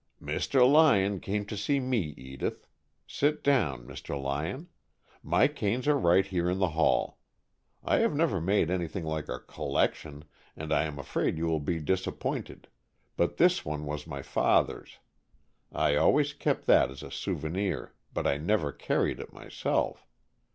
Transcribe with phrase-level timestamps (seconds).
[0.19, 0.67] "Mr.
[0.67, 2.65] Lyon came to see me, Edith.
[3.05, 4.19] Sit down, Mr.
[4.19, 4.67] Lyon.
[5.21, 7.19] My canes are right here in the hall.
[7.83, 10.23] I have never made anything like a collection,
[10.57, 12.67] and I am afraid you will be disappointed,
[13.15, 14.97] but this one was my father's.
[15.71, 20.07] I've always kept that as a souvenir, but I never carried it myself.